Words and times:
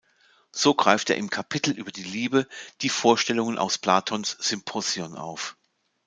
So 0.51 0.73
greift 0.73 1.11
er 1.11 1.17
im 1.17 1.29
Kapitel 1.29 1.77
über 1.77 1.91
die 1.91 2.01
Liebe 2.01 2.47
die 2.81 2.89
Vorstellungen 2.89 3.59
aus 3.59 3.77
Platons 3.77 4.31
Symposion 4.39 5.15
auf. 5.15 5.55